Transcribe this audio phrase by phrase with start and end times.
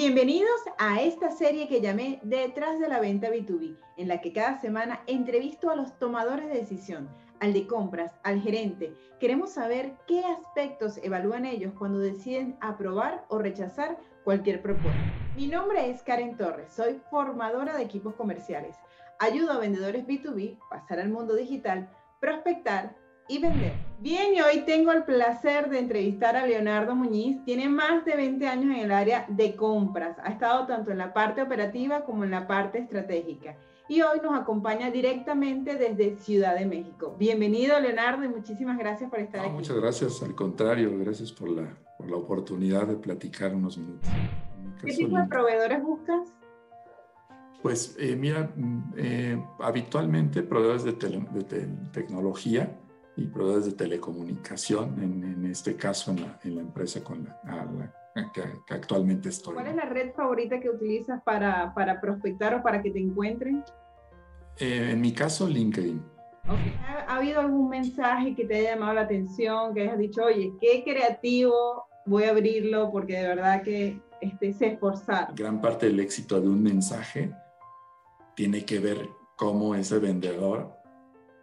[0.00, 4.58] Bienvenidos a esta serie que llamé Detrás de la venta B2B, en la que cada
[4.58, 8.94] semana entrevisto a los tomadores de decisión, al de compras, al gerente.
[9.20, 15.12] Queremos saber qué aspectos evalúan ellos cuando deciden aprobar o rechazar cualquier propuesta.
[15.36, 18.76] Mi nombre es Karen Torres, soy formadora de equipos comerciales.
[19.18, 21.90] Ayudo a vendedores B2B a pasar al mundo digital,
[22.20, 22.96] prospectar
[23.28, 23.89] y vender.
[24.00, 27.44] Bien, y hoy tengo el placer de entrevistar a Leonardo Muñiz.
[27.44, 30.16] Tiene más de 20 años en el área de compras.
[30.24, 33.58] Ha estado tanto en la parte operativa como en la parte estratégica.
[33.90, 37.14] Y hoy nos acompaña directamente desde Ciudad de México.
[37.18, 39.50] Bienvenido, Leonardo, y muchísimas gracias por estar aquí.
[39.50, 44.08] Muchas gracias, al contrario, gracias por la, por la oportunidad de platicar unos minutos.
[44.82, 46.32] ¿Qué tipo de proveedores buscas?
[47.60, 52.74] Pues eh, mira, mm, eh, habitualmente proveedores de, de tecnología,
[53.16, 57.92] y proveedores de telecomunicación, en, este caso en la, en la empresa con la,
[58.32, 58.42] que,
[58.74, 59.54] actualmente estoy.
[59.54, 63.64] ¿Cuál es la red favorita que utilizas para, para prospectar o para que te encuentren?
[64.58, 66.02] Eh, en mi caso, LinkedIn.
[66.46, 70.82] ¿Ha, habido algún mensaje que te haya llamado la atención, que hayas dicho, oye, qué
[70.84, 75.34] creativo, voy a abrirlo porque de verdad que este, se esforzar?
[75.34, 77.32] Gran parte del éxito de un mensaje
[78.34, 80.79] tiene que ver cómo ese vendedor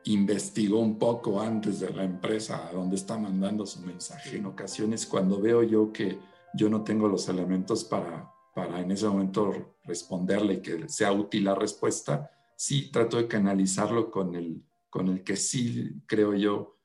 [0.07, 4.37] investigó un poco antes de la empresa a dónde está mandando su mensaje.
[4.37, 6.19] En ocasiones cuando veo yo que
[6.53, 11.45] yo no tengo los elementos para, para en ese momento responderle y que sea útil
[11.45, 16.77] la respuesta, sí trato de canalizarlo con el, con el que sí creo yo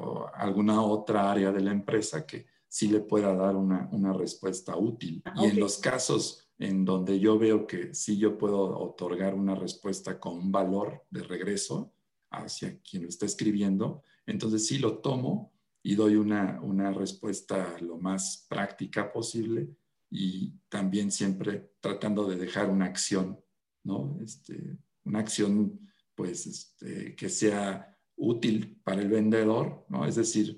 [0.00, 4.76] o alguna otra área de la empresa que sí le pueda dar una, una respuesta
[4.76, 5.22] útil.
[5.36, 10.18] Y en los casos en donde yo veo que sí yo puedo otorgar una respuesta
[10.18, 11.92] con un valor de regreso,
[12.32, 14.02] hacia quien lo está escribiendo.
[14.26, 15.52] Entonces sí lo tomo
[15.82, 19.68] y doy una, una respuesta lo más práctica posible
[20.10, 23.40] y también siempre tratando de dejar una acción,
[23.82, 24.18] ¿no?
[24.22, 25.80] Este, una acción
[26.14, 30.06] pues este, que sea útil para el vendedor, ¿no?
[30.06, 30.56] Es decir,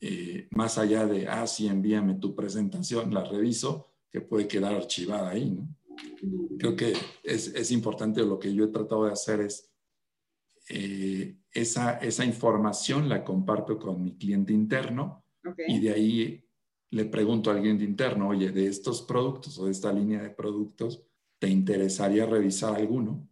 [0.00, 5.30] eh, más allá de, ah, sí, envíame tu presentación, la reviso, que puede quedar archivada
[5.30, 5.74] ahí, ¿no?
[6.58, 6.92] Creo que
[7.22, 9.69] es, es importante, lo que yo he tratado de hacer es
[10.72, 15.24] eh, esa, esa información la comparto con mi cliente interno
[15.66, 16.44] y de ahí
[16.90, 21.02] le pregunto al cliente interno, oye, de estos productos o de esta línea de productos,
[21.40, 23.28] ¿te interesaría revisar alguno?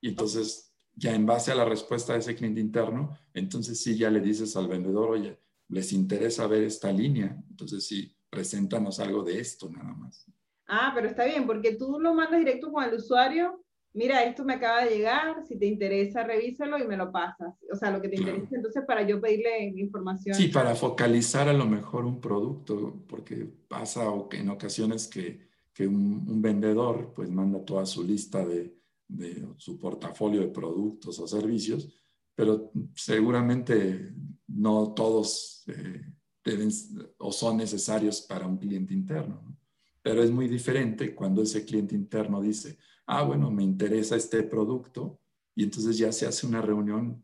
[0.00, 4.10] Y entonces, ya en base a la respuesta de ese cliente interno, entonces sí ya
[4.10, 5.38] le dices al vendedor, oye,
[5.68, 10.26] les interesa ver esta línea, entonces sí, preséntanos algo de esto nada más.
[10.66, 13.61] Ah, pero está bien, porque tú lo mandas directo con el usuario
[13.94, 17.54] mira, esto me acaba de llegar, si te interesa, revísalo y me lo pasas.
[17.72, 20.34] O sea, lo que te interesa, entonces para yo pedirle información.
[20.34, 26.40] Sí, para focalizar a lo mejor un producto, porque pasa en ocasiones que, que un,
[26.40, 28.74] vendedor pues manda toda su lista de,
[29.08, 31.88] de, su portafolio de productos o servicios,
[32.34, 34.12] pero seguramente
[34.48, 36.02] no todos eh,
[36.44, 36.70] deben
[37.18, 39.56] o son necesarios para un cliente interno.
[40.02, 42.78] Pero es muy diferente cuando ese cliente interno dice,
[43.12, 45.18] ah, bueno, me interesa este producto
[45.54, 47.22] y entonces ya se hace una reunión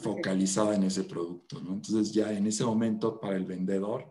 [0.00, 1.74] focalizada en ese producto, ¿no?
[1.74, 4.10] Entonces ya en ese momento para el vendedor,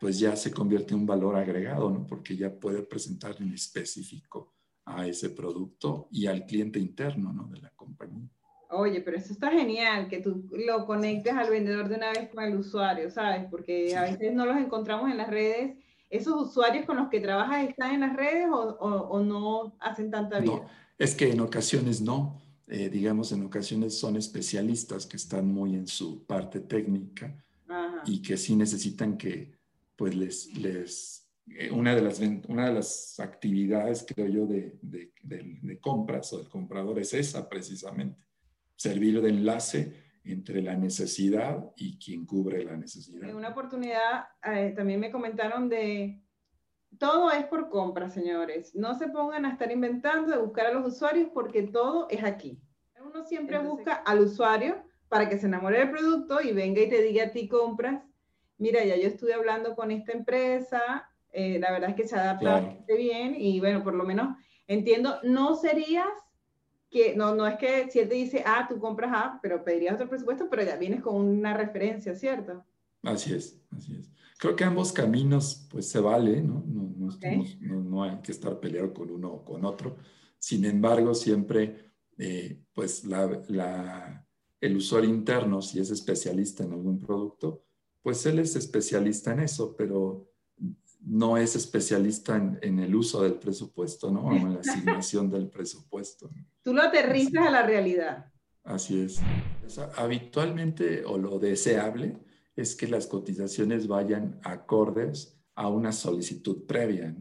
[0.00, 2.06] pues ya se convierte en un valor agregado, ¿no?
[2.06, 4.54] Porque ya puede presentar en específico
[4.86, 7.44] a ese producto y al cliente interno, ¿no?
[7.48, 8.30] De la compañía.
[8.70, 12.42] Oye, pero eso está genial, que tú lo conectes al vendedor de una vez con
[12.42, 13.44] el usuario, ¿sabes?
[13.50, 15.76] Porque a veces no los encontramos en las redes
[16.12, 20.52] ¿Esos usuarios con los que trabajas están en las redes o, no hacen tanta vida?
[20.52, 20.66] No,
[20.98, 22.38] es que en ocasiones no.
[22.68, 27.34] Eh, digamos, en ocasiones son especialistas que están muy en su parte técnica
[28.04, 29.54] y que sí necesitan que,
[29.96, 35.12] pues, les, les eh, una, de las, una de las actividades, creo yo, de, de,
[35.22, 38.22] de compras o del comprador es esa precisamente,
[38.76, 43.28] servir de enlace entre la necesidad y quien cubre la necesidad.
[43.28, 46.22] En una oportunidad eh, también me comentaron de,
[46.98, 48.74] todo es por compra, señores.
[48.74, 52.60] No se pongan a estar inventando, de buscar a los usuarios, porque todo es aquí.
[53.04, 57.02] Uno siempre busca al usuario para que se enamore del producto y venga y te
[57.02, 58.02] diga a ti compras,
[58.56, 62.52] mira, ya yo estuve hablando con esta empresa, eh, la verdad es que se adapta
[62.52, 64.36] bastante bien y bueno, por lo menos
[64.68, 66.06] entiendo, no serías
[66.92, 69.94] que no, no es que si él te dice, ah, tú compras A, pero pedirías
[69.94, 72.64] otro presupuesto, pero ya vienes con una referencia, ¿cierto?
[73.02, 74.10] Así es, así es.
[74.38, 76.62] Creo que ambos caminos, pues se vale, ¿no?
[76.66, 77.08] No,
[77.60, 79.96] no, no, hay que estar peleado con uno o con otro.
[80.38, 84.26] Sin embargo, siempre, eh, pues la, la,
[84.60, 87.64] el usuario interno, si es especialista en algún producto,
[88.02, 90.28] pues él es especialista en eso, pero
[91.00, 94.26] no es especialista en, el uso del presupuesto, ¿no?
[94.26, 96.30] O en la asignación del presupuesto.
[96.62, 98.32] Tú lo aterrizas a la realidad.
[98.64, 99.20] Así es.
[99.96, 102.18] habitualmente o lo deseable
[102.54, 107.16] es que las cotizaciones vayan acordes a una solicitud previa.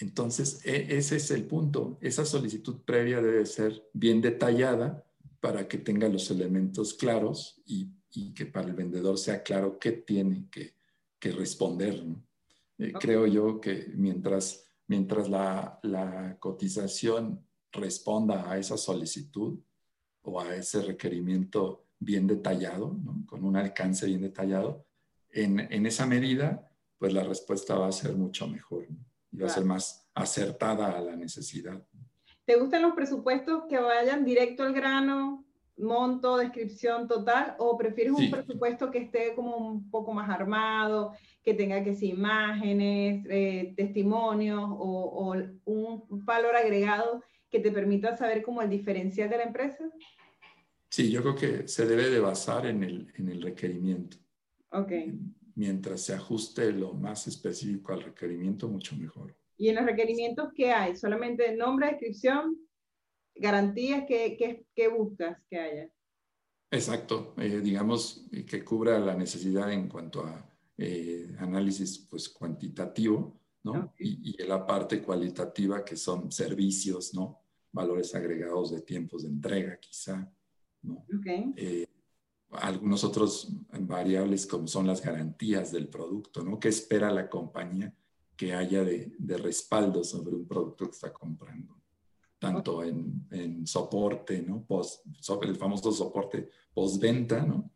[0.00, 1.98] Entonces, e, ese es el punto.
[2.00, 5.04] Esa solicitud previa debe ser bien detallada
[5.40, 7.92] para que tenga los elementos claros y,
[8.34, 10.74] que para el vendedor sea claro qué tiene que,
[11.32, 12.04] responder.
[12.78, 17.47] Eh, creo yo que mientras, mientras la, la cotización
[17.78, 19.58] responda a esa solicitud
[20.22, 22.96] o a ese requerimiento bien detallado,
[23.26, 24.84] con un alcance bien detallado,
[25.30, 28.86] en, en, esa medida, pues la respuesta va a ser mucho mejor
[29.30, 31.82] y va a ser más acertada a la necesidad.
[32.44, 35.44] ¿Te gustan los presupuestos que vayan directo al grano,
[35.76, 41.54] monto, descripción total, o prefieres un presupuesto que esté como un poco más armado, que
[41.54, 48.42] tenga que ser imágenes, eh, testimonios o, o, un valor agregado que te permita saber
[48.42, 49.90] como el diferencial de la empresa?
[50.90, 54.16] Sí, yo creo que se debe de basar en el, en el requerimiento.
[54.70, 54.92] Ok.
[55.54, 59.36] Mientras se ajuste lo más específico al requerimiento, mucho mejor.
[59.56, 60.96] ¿Y en los requerimientos qué hay?
[60.96, 62.56] ¿Solamente nombre, descripción,
[63.34, 64.04] garantías?
[64.06, 65.90] ¿Qué, qué, buscas que haya?
[66.70, 67.34] Exacto.
[67.38, 73.40] Eh, digamos que cubra la necesidad en cuanto a eh, análisis pues, cuantitativo,
[73.72, 73.94] ¿no?
[73.98, 77.40] Y, y la parte cualitativa que son servicios, ¿no?
[77.72, 80.30] Valores agregados de tiempos de entrega, quizá
[81.56, 81.86] eh,
[82.52, 86.58] algunos otros variables como son las garantías del producto, ¿no?
[86.58, 87.94] ¿Qué espera la compañía
[88.36, 91.76] que haya de, respaldo sobre un producto que está comprando?
[92.38, 94.64] Tanto en, soporte, ¿no?
[94.64, 97.70] Post, sobre el famoso soporte postventa, ¿no?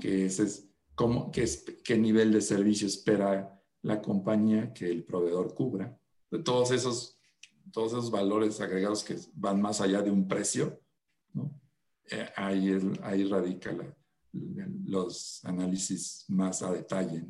[0.00, 1.48] Que ese es cómo, qué,
[1.82, 5.96] qué nivel de servicio espera la compañía que el proveedor cubra.
[6.30, 7.18] De todos esos,
[7.70, 10.80] todos esos valores agregados que van más allá de un precio,
[11.34, 11.52] ¿no?
[12.10, 13.76] Eh, ahí, ahí radica
[14.86, 17.24] los análisis más a detalle.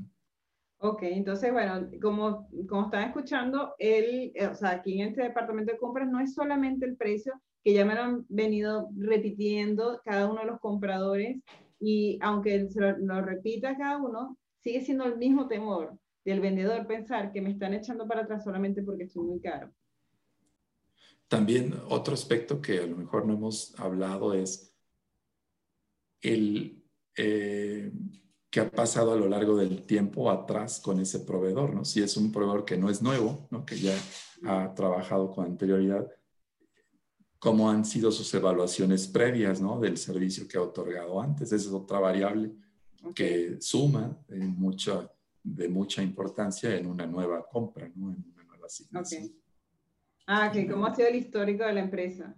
[0.79, 5.73] Ok, entonces, bueno, como, como están escuchando, el, eh, o sea, aquí en este departamento
[5.73, 7.35] de compras no es solamente el precio,
[7.65, 11.43] que ya me lo han venido repitiendo cada uno de los compradores,
[11.81, 16.87] y aunque se lo, lo repita cada uno, sigue siendo el mismo temor del vendedor
[16.87, 19.73] pensar que me están echando para atrás solamente porque estoy muy caro.
[21.29, 24.75] También otro aspecto que a lo mejor no hemos hablado es
[26.21, 26.83] el
[27.17, 27.93] eh,
[28.55, 31.85] que ha pasado a lo largo del tiempo atrás con ese proveedor, ¿no?
[31.85, 33.67] Si es un proveedor que no es nuevo, ¿no?
[33.67, 33.97] Que ya
[34.47, 36.09] ha trabajado con anterioridad,
[37.41, 39.81] cómo han sido sus evaluaciones previas, ¿no?
[39.81, 41.53] Del servicio que ha otorgado antes.
[41.53, 42.53] Esa es otra variable
[43.13, 45.11] que suma en mucha,
[45.45, 48.13] de mucha importancia en una nueva compra, ¿no?
[48.13, 49.31] En una nueva asignación.
[50.27, 52.35] Ah, que cómo ha sido el histórico de la empresa.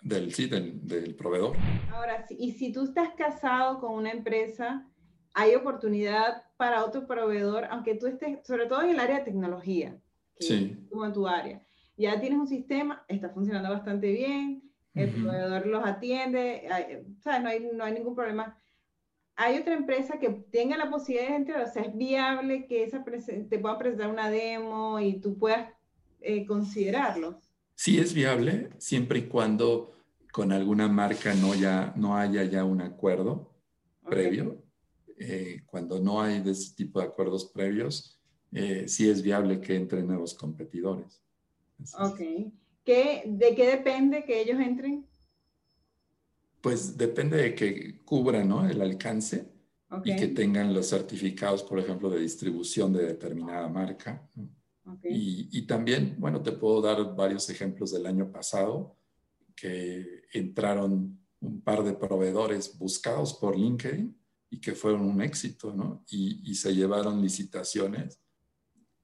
[0.00, 1.56] Del, sí, del, proveedor.
[1.92, 4.88] Ahora, y si tú estás casado con una empresa,
[5.34, 9.98] hay oportunidad para otro proveedor, aunque tú estés, sobre todo en el área de tecnología,
[10.38, 10.86] sí.
[10.88, 11.60] como en tu área.
[11.96, 14.62] Ya tienes un sistema, está funcionando bastante bien,
[14.94, 16.68] el proveedor los atiende,
[17.20, 17.42] ¿sabes?
[17.42, 18.56] No, hay, no hay ningún problema.
[19.36, 23.04] Hay otra empresa que tenga la posibilidad de entrar, o sea, es viable que esa
[23.04, 25.70] te pueda presentar una demo y tú puedas
[26.22, 27.40] eh, considerarlo.
[27.74, 29.92] Sí es viable, siempre y cuando
[30.32, 33.54] con alguna marca no, ya, no haya ya un acuerdo
[34.08, 34.62] previo.
[35.18, 38.18] Eh, cuando no hay de ese tipo de acuerdos previos,
[38.52, 41.22] eh, sí es viable que entren nuevos competidores.
[41.98, 42.20] ok.
[42.84, 45.06] ¿Qué, ¿De qué depende que ellos entren?
[46.66, 48.68] Pues depende de que cubran ¿no?
[48.68, 49.46] el alcance
[50.02, 54.28] y que tengan los certificados, por ejemplo, de distribución de determinada marca.
[55.04, 58.96] Y, también, bueno, te puedo dar varios ejemplos del año pasado
[59.54, 64.18] que entraron un par de proveedores buscados por LinkedIn
[64.50, 66.04] y que fueron un éxito, ¿no?
[66.10, 68.20] Y, se llevaron licitaciones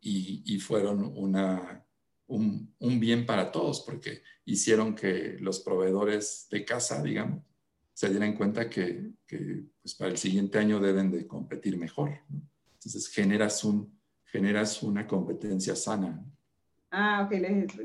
[0.01, 1.87] y, fueron una,
[2.27, 7.52] un, bien para todos porque hicieron que los proveedores de casa, digamos,
[7.93, 12.11] se dieran cuenta que, que pues para el siguiente año deben de competir mejor.
[12.29, 12.43] ¿no?
[12.75, 16.25] Entonces generas un, generas una competencia sana.
[16.91, 17.33] Ah, ok,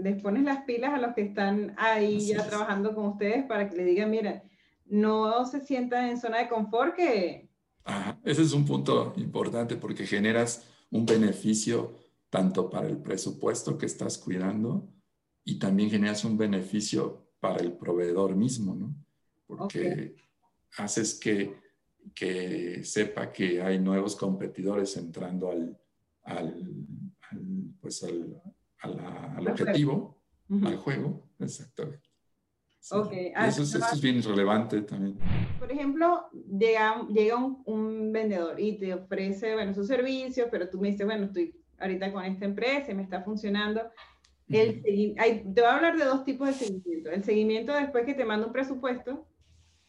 [0.01, 3.77] les, pones las pilas a los que están ahí ya trabajando con ustedes para que
[3.77, 4.43] le digan, mira,
[4.85, 7.49] no se sientan en zona de confort que...
[7.83, 11.93] Ajá, ese es un punto importante porque generas un beneficio
[12.29, 14.89] tanto para el presupuesto que estás cuidando
[15.43, 18.93] y también generas un beneficio para el proveedor mismo, ¿no?
[19.47, 20.15] Porque
[20.77, 21.55] haces que,
[22.13, 25.79] que sepa que hay nuevos competidores entrando al,
[26.23, 26.85] al,
[27.79, 28.41] pues al,
[28.79, 32.07] al objetivo, al juego, exactamente.
[33.35, 35.17] Ah, eso, es, bien relevante también.
[35.59, 40.91] Por ejemplo, llega, llega un, vendedor y te ofrece, bueno, sus servicios, pero tú me
[40.91, 43.81] dices, bueno, estoy ahorita con esta empresa y me está funcionando.
[44.47, 47.11] El, te voy a hablar de dos tipos de seguimiento.
[47.11, 49.27] El seguimiento después que te manda un presupuesto,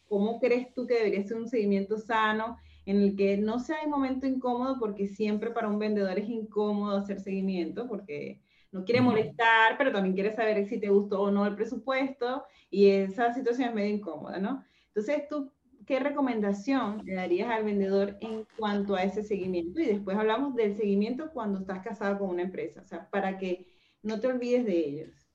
[0.08, 3.90] ¿cómo crees tú que debería ser un seguimiento sano en el que no sea un
[3.90, 4.78] momento incómodo?
[4.78, 8.40] Porque siempre para un vendedor es incómodo hacer seguimiento porque
[8.72, 12.90] no quiere molestar, pero también quiere saber si te gustó o no el presupuesto y
[12.90, 14.64] esa situación es medio incómoda, ¿no?
[14.88, 15.52] Entonces, ¿tú
[15.86, 19.80] qué recomendación le darías al vendedor en cuanto a ese seguimiento?
[19.80, 23.68] Y después hablamos del seguimiento cuando estás casado con una empresa, o sea, para que
[24.02, 25.27] no te olvides de ellos.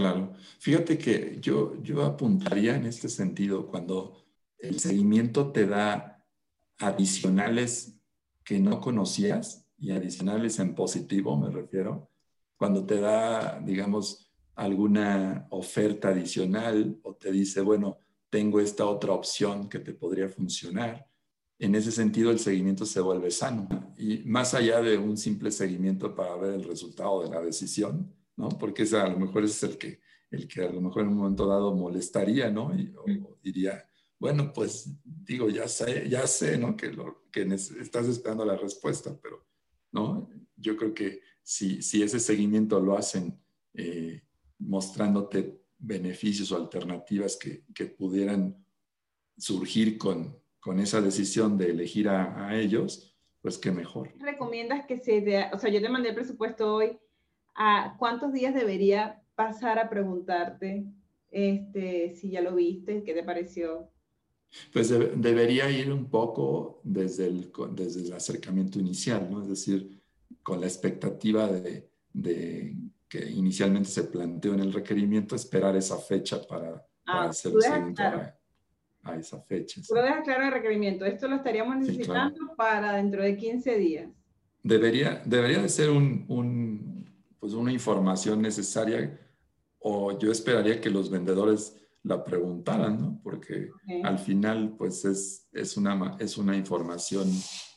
[0.00, 4.24] Claro, fíjate que yo, yo apuntaría en este sentido cuando
[4.58, 6.24] el seguimiento te da
[6.78, 8.00] adicionales
[8.42, 12.08] que no conocías y adicionales en positivo, me refiero,
[12.56, 17.98] cuando te da, digamos, alguna oferta adicional o te dice, bueno,
[18.30, 21.06] tengo esta otra opción que te podría funcionar.
[21.58, 23.68] En ese sentido, el seguimiento se vuelve sano.
[23.98, 28.48] Y más allá de un simple seguimiento para ver el resultado de la decisión, ¿no?
[28.50, 31.16] Porque ese a lo mejor es el que, el que a lo mejor en un
[31.16, 32.74] momento dado molestaría, ¿no?
[32.78, 33.84] Y, o, diría,
[34.18, 36.76] bueno, pues digo, ya sé, ya sé, ¿no?
[36.76, 39.46] Que, lo, que estás esperando la respuesta, pero,
[39.92, 40.28] ¿no?
[40.56, 43.40] Yo creo que si, ese seguimiento lo hacen
[43.74, 44.22] eh,
[44.58, 48.64] mostrándote beneficios o alternativas que, pudieran
[49.36, 50.38] surgir con,
[50.78, 54.12] esa decisión de elegir a, ellos, pues qué mejor.
[54.18, 56.98] ¿Recomiendas que se o sea, yo te mandé el presupuesto hoy,
[57.54, 60.84] ¿a cuántos días debería pasar a preguntarte
[61.30, 63.90] este, si ya lo viste, qué te pareció?
[64.72, 69.42] Pues debería ir un poco desde el, desde el acercamiento inicial, ¿no?
[69.42, 70.00] Es decir,
[70.42, 71.88] con la expectativa de,
[73.08, 78.02] que inicialmente se planteó en el requerimiento, esperar esa fecha para, ah, hacer el seguimiento
[79.02, 79.80] a, esa fecha.
[79.86, 81.04] Tú lo dejas claro el requerimiento.
[81.04, 84.10] Esto lo estaríamos necesitando para dentro de 15 días.
[84.62, 86.26] Debería, debería de ser un,
[87.40, 89.18] pues una información necesaria
[89.78, 93.20] o yo esperaría que los vendedores la preguntaran, ¿no?
[93.22, 93.70] Porque
[94.04, 97.28] al final, pues es, es, una, es una información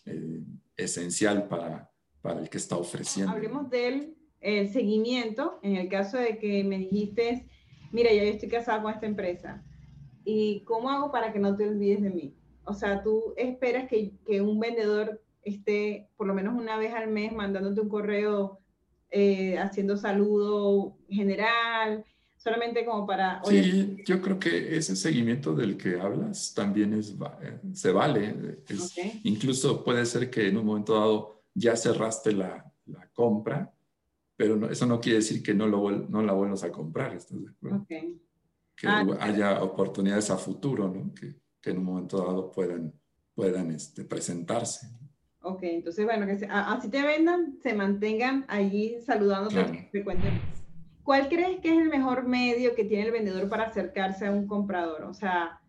[0.06, 0.44] eh,
[0.78, 1.90] esencial para,
[2.22, 3.32] para el que está ofreciendo.
[3.32, 7.48] Hablemos del el seguimiento, en el caso de que me dijiste,
[7.94, 9.64] mira, yo estoy casada con esta empresa,
[10.26, 12.36] ¿y cómo hago para que no te olvides de mí?
[12.66, 17.10] O sea, tú esperas que, que un vendedor esté por lo menos una vez al
[17.10, 18.60] mes mandándote un correo
[19.16, 22.04] eh, haciendo saludo general,
[22.36, 23.44] solamente como para...
[23.46, 28.64] sí, yo creo que ese seguimiento del que hablas también es, eh, se vale.
[29.24, 33.72] Incluso puede ser que en un momento dado ya cerraste la, la compra,
[34.36, 37.50] pero eso no quiere decir que no, lo, no la vuelvas a comprar, ¿estás de
[37.52, 37.86] acuerdo?
[37.88, 41.14] Que ah, haya oportunidades a futuro, ¿no?
[41.14, 42.92] Que, que, en un momento dado puedan,
[43.36, 44.88] puedan este, presentarse.
[45.46, 50.42] Ok, entonces, bueno, que así te vendan, se mantengan allí saludándote frecuentemente.
[51.04, 54.48] ¿Cuál crees que es el mejor medio que tiene el vendedor para acercarse a un
[54.48, 55.04] comprador?
[55.04, 55.60] O sea,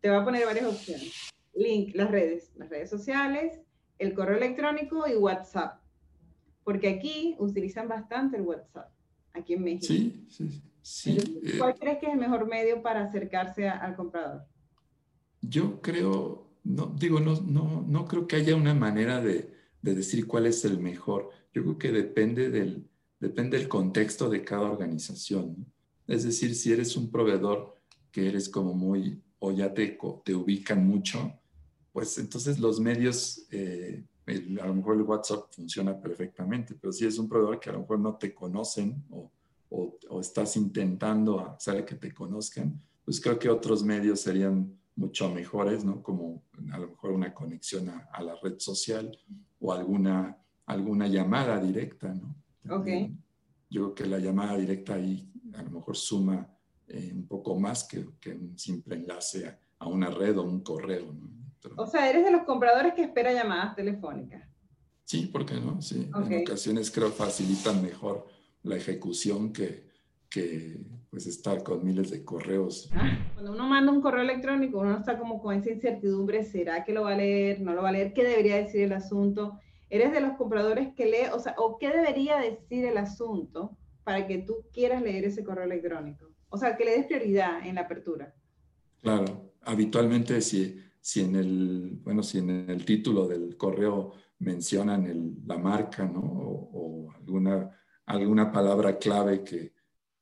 [0.00, 1.30] te va a poner varias opciones.
[1.54, 3.60] Link, las redes, las redes sociales,
[3.98, 5.80] el correo electrónico y WhatsApp.
[6.64, 8.90] Porque aquí utilizan bastante el WhatsApp,
[9.34, 9.86] aquí en México.
[9.86, 11.40] Sí, sí, sí.
[11.44, 14.42] Eh, ¿Cuál crees que es el mejor medio para acercarse al comprador?
[15.42, 19.52] Yo creo, no, digo, no, no, no creo que haya una manera de,
[19.82, 21.30] de, decir cuál es el mejor.
[21.52, 22.88] Yo creo que depende del,
[23.18, 25.66] depende del contexto de cada organización.
[26.06, 27.78] Es decir, si eres un proveedor
[28.10, 29.98] que eres como muy, o ya te,
[30.34, 31.32] ubican mucho,
[31.92, 34.04] pues entonces los medios, eh,
[34.60, 37.80] a lo mejor el WhatsApp funciona perfectamente, pero si es un proveedor que a lo
[37.80, 39.30] mejor no te conocen o,
[39.70, 45.84] o, estás intentando hacer que te conozcan, pues creo que otros medios serían mucho mejores,
[45.84, 46.02] ¿no?
[46.02, 49.16] Como a lo mejor una conexión a, la red social
[49.60, 52.34] o alguna, alguna llamada directa, ¿no?
[52.76, 52.88] Ok.
[53.70, 56.46] Yo creo que la llamada directa ahí a lo mejor suma
[56.88, 60.60] eh, un poco más que, que un simple enlace a, a, una red o un
[60.60, 61.42] correo, ¿no?
[61.76, 64.42] O sea, eres de los compradores que espera llamadas telefónicas.
[65.04, 65.80] Sí, ¿por qué no?
[65.80, 68.26] Sí, en ocasiones creo facilitan mejor
[68.62, 69.91] la ejecución que,
[70.32, 70.76] que
[71.10, 72.88] pues estar con miles de correos.
[72.94, 76.92] Ah, cuando uno manda un correo electrónico, uno está como con esa incertidumbre, ¿será que
[76.92, 77.60] lo va a leer?
[77.60, 78.14] ¿No lo va a leer?
[78.14, 79.58] ¿Qué debería decir el asunto?
[79.90, 84.26] ¿Eres de los compradores que lee, o sea, o qué debería decir el asunto para
[84.26, 86.26] que tú quieras leer ese correo electrónico?
[86.48, 88.34] O sea, que le des prioridad en la apertura.
[89.02, 95.58] Claro, habitualmente si si en el, bueno, si en el título del correo mencionan la
[95.58, 96.20] marca, ¿no?
[96.20, 97.70] O, alguna,
[98.06, 99.72] alguna palabra clave que,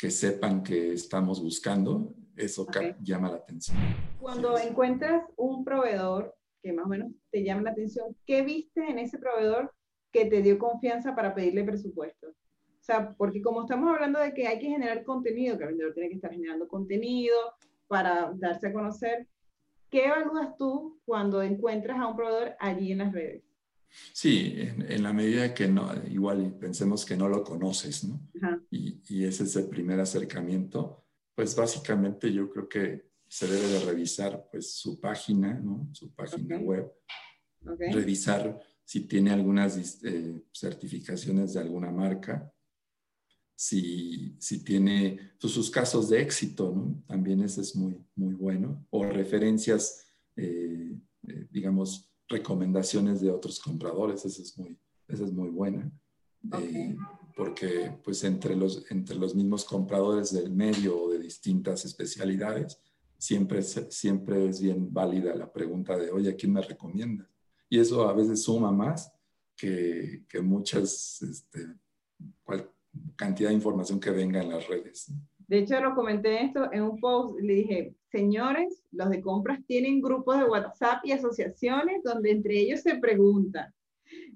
[0.01, 2.67] que sepan que estamos buscando, eso
[3.03, 3.77] llama la atención.
[4.19, 8.99] Cuando encuentras un proveedor que más o menos te llama la atención, ¿qué viste en
[8.99, 9.75] ese proveedor
[10.11, 12.29] que te dio confianza para pedirle presupuesto?
[12.29, 15.93] O sea, porque como estamos hablando de que hay que generar contenido, que el vendedor
[15.93, 17.37] tiene que estar generando contenido
[17.87, 19.29] para darse a conocer,
[19.91, 23.50] ¿qué evalúas tú cuando encuentras a un proveedor allí en las redes?
[24.13, 28.29] Sí, en, la medida que no, igual pensemos que no lo conoces, ¿no?
[28.71, 31.05] Y, y, ese es el primer acercamiento,
[31.35, 35.89] pues básicamente yo creo que se debe de revisar pues su página, ¿no?
[35.93, 36.93] Su página web,
[37.93, 42.53] revisar si tiene algunas eh, certificaciones de alguna marca,
[43.55, 47.05] si, si tiene pues, sus casos de éxito, ¿no?
[47.07, 50.05] También ese es muy, muy bueno, o referencias,
[50.35, 55.91] eh, eh, digamos, recomendaciones de otros compradores, esa es muy, esa es muy buena.
[56.59, 56.97] Eh,
[57.37, 62.81] porque pues entre los, entre los mismos compradores del medio o de distintas especialidades,
[63.19, 67.29] siempre, siempre es bien válida la pregunta de, oye, ¿a quién me recomienda?
[67.69, 69.13] Y eso a veces suma más
[69.57, 71.67] que, que muchas, este,
[72.43, 72.71] cual,
[73.17, 75.13] cantidad de información que venga en las redes.
[75.47, 80.01] De hecho, lo comenté esto en un post, le dije, señores, los de compras tienen
[80.01, 83.73] grupos de WhatsApp y asociaciones donde entre ellos se preguntan.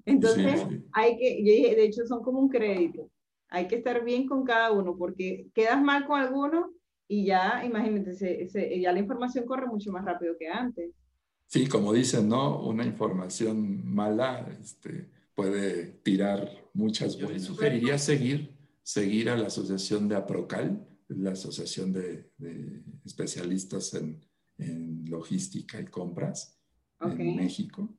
[0.05, 3.09] Entonces, hay que, yo dije, de hecho, son como un crédito.
[3.49, 6.71] Hay que estar bien con cada uno porque quedas mal con alguno
[7.07, 10.91] y ya, imagínate, ya la información corre mucho más rápido que antes.
[11.47, 12.61] Sí, como dicen, ¿no?
[12.61, 20.15] Una información mala este, puede tirar muchas Yo sugeriría seguir, seguir a la asociación de
[20.15, 22.31] APROCAL, la Asociación de,
[23.05, 24.21] Especialistas en,
[25.09, 26.57] Logística y Compras
[27.01, 27.89] en México.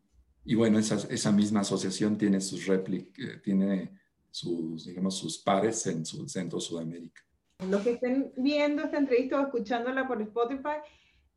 [0.44, 3.92] Y bueno, esa, esa misma asociación tiene sus réplicas, eh, tiene
[4.30, 7.22] sus, digamos, sus pares en su centro Sudamérica.
[7.68, 10.78] Los que estén viendo esta entrevista o escuchándola por Spotify,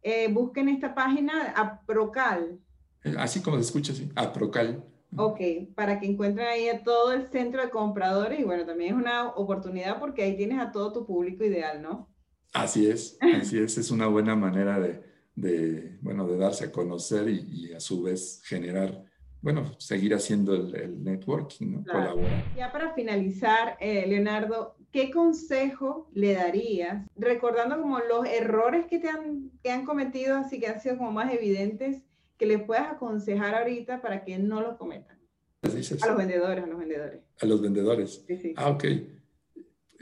[0.02, 2.60] eh, busquen esta página APROCAL.
[3.04, 4.84] Eh, así como se escucha, sí, APROCAL.
[5.18, 5.40] Ok,
[5.76, 9.30] para que encuentren ahí a todo el centro de compradores y bueno, también es una
[9.30, 12.10] oportunidad porque ahí tienes a todo tu público ideal, ¿no?
[12.54, 15.04] Así es, así es, es una buena manera de,
[15.36, 19.04] de bueno, de darse a conocer y, a su vez generar,
[19.42, 21.84] bueno, seguir haciendo el, networking, ¿no?
[21.84, 22.44] Colaborar.
[22.56, 29.10] Ya para finalizar, eh, Leonardo, ¿qué consejo le darías, recordando como los errores que te
[29.10, 32.04] han, que han cometido, así que han sido como más evidentes,
[32.40, 35.20] que le puedas aconsejar ahorita para que no lo cometan?
[35.62, 37.22] A los vendedores, a los vendedores.
[37.42, 38.24] A los vendedores.
[38.26, 38.54] Sí, sí.
[38.56, 38.86] Ah, ok.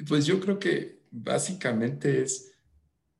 [0.07, 2.53] Pues yo creo que básicamente es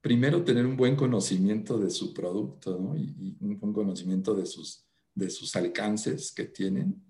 [0.01, 2.95] primero tener un buen conocimiento de su producto ¿no?
[2.95, 7.03] y, un buen conocimiento de sus, de sus alcances que tienen.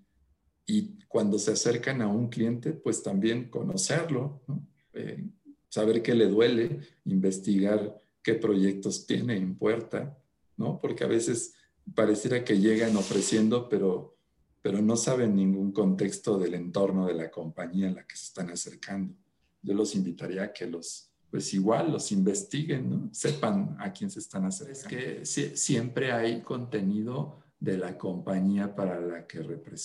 [0.66, 4.66] Y cuando se acercan a un cliente, pues también conocerlo, ¿no?
[4.94, 5.28] Eh,
[5.68, 10.18] saber qué le duele, investigar qué proyectos tiene en puerta,
[10.56, 10.80] ¿no?
[10.80, 11.54] Porque a veces
[11.94, 14.16] pareciera que llegan ofreciendo, pero,
[14.62, 18.50] pero no saben ningún contexto del entorno de la compañía en la que se están
[18.50, 19.14] acercando.
[19.62, 23.08] Yo los invitaría a que los, pues igual los investiguen, ¿no?
[23.12, 24.96] sepan a quién se están acercando.
[24.96, 29.38] Es que siempre hay contenido de la compañía para la que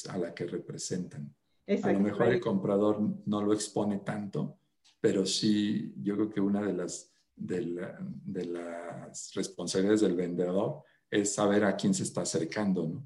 [0.09, 1.33] a la que representan.
[1.81, 4.57] A lo mejor el comprador no lo expone tanto,
[4.99, 7.87] pero sí, yo creo que una de las, de,
[8.25, 10.83] de las responsabilidades del vendedor
[11.13, 13.05] es saber a quién se está acercando, ¿no?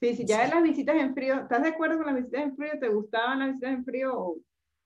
[0.00, 2.72] Sí, si ya las visitas en frío, ¿estás de acuerdo con las visitas en frío?
[2.80, 4.38] ¿Te gustaban las visitas en frío o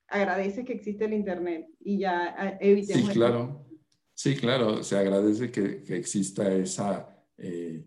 [0.09, 3.09] agradeces que existe el Internet y ya ah, evitemos?
[3.09, 3.67] Sí, claro.
[4.13, 7.85] Sí, claro, se agradece que, que exista esa, eh,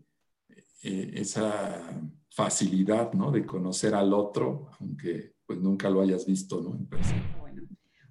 [0.83, 3.31] eh, esa facilidad, ¿no?
[3.31, 6.75] De conocer al otro, aunque pues nunca lo hayas visto, ¿no?
[6.75, 7.38] En persona.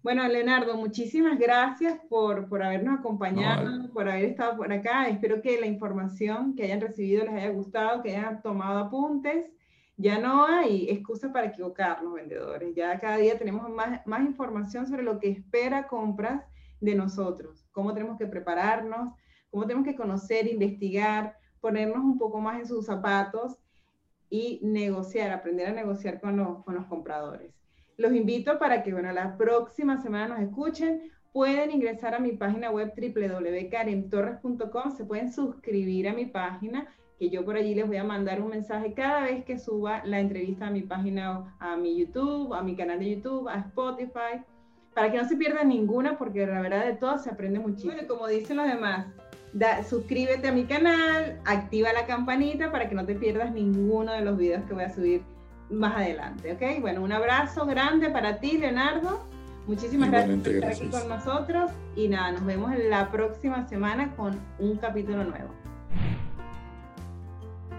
[0.03, 5.09] Bueno, Leonardo, muchísimas gracias por, por habernos acompañado, por haber estado por acá.
[5.09, 9.51] Espero que la información que hayan recibido les haya gustado, que hayan tomado apuntes.
[9.97, 12.77] Ya no hay excusa para equivocarnos, vendedores.
[12.77, 16.45] Ya cada día tenemos más, más información sobre lo que espera compras
[16.81, 19.15] de nosotros, cómo tenemos que prepararnos,
[19.51, 23.59] cómo tenemos que conocer, investigar, ponernos un poco más en sus zapatos
[24.31, 27.58] y negociar, aprender a negociar con los, con los compradores.
[27.99, 31.11] Los invito para que, bueno, la próxima semana nos escuchen.
[31.33, 36.87] Pueden ingresar a mi página web www.karentorres.com, se pueden suscribir a mi página,
[37.19, 40.21] que yo por allí les voy a mandar un mensaje cada vez que suba la
[40.21, 44.45] entrevista a mi página, a mi YouTube, a mi canal de YouTube, a Spotify,
[44.95, 47.95] para que no se pierdan ninguna, porque la verdad de todo se aprende muchísimo.
[47.95, 49.09] Bueno, como dicen los demás,
[49.89, 54.37] suscríbete a mi canal, activa la campanita para que no te pierdas ninguno de los
[54.37, 55.23] videos que voy a subir
[55.71, 56.81] más adelante, ¿ok?
[56.81, 59.25] Bueno, un abrazo grande para ti, Leonardo.
[59.67, 64.39] Muchísimas gracias por estar aquí con nosotros y nada, nos vemos la próxima semana con
[64.59, 65.51] un capítulo nuevo.